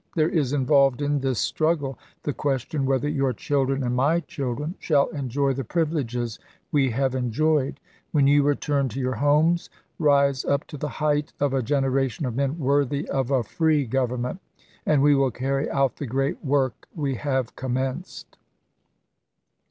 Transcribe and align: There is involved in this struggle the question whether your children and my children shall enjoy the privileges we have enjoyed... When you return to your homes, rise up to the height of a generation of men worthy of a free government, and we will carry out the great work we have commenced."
There 0.15 0.27
is 0.29 0.51
involved 0.51 0.99
in 1.03 1.19
this 1.19 1.37
struggle 1.37 1.99
the 2.23 2.33
question 2.33 2.87
whether 2.87 3.07
your 3.07 3.33
children 3.33 3.83
and 3.83 3.95
my 3.95 4.19
children 4.21 4.73
shall 4.79 5.09
enjoy 5.09 5.53
the 5.53 5.63
privileges 5.63 6.39
we 6.71 6.89
have 6.89 7.13
enjoyed... 7.13 7.79
When 8.11 8.25
you 8.25 8.41
return 8.41 8.89
to 8.89 8.99
your 8.99 9.13
homes, 9.13 9.69
rise 9.99 10.43
up 10.43 10.65
to 10.69 10.77
the 10.77 10.89
height 10.89 11.33
of 11.39 11.53
a 11.53 11.61
generation 11.61 12.25
of 12.25 12.35
men 12.35 12.57
worthy 12.57 13.07
of 13.09 13.29
a 13.29 13.43
free 13.43 13.85
government, 13.85 14.39
and 14.87 15.03
we 15.03 15.13
will 15.13 15.29
carry 15.29 15.69
out 15.69 15.97
the 15.97 16.07
great 16.07 16.43
work 16.43 16.87
we 16.95 17.13
have 17.13 17.55
commenced." 17.55 18.39